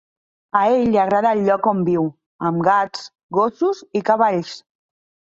A 0.59 0.59
ell 0.75 0.85
li 0.93 0.99
agrada 1.01 1.33
el 1.35 1.41
lloc 1.49 1.67
on 1.71 1.83
viu, 1.89 2.07
amb 2.49 2.63
gats, 2.67 3.03
gossos 3.41 3.83
i 3.99 4.03
cavalls. 4.09 4.55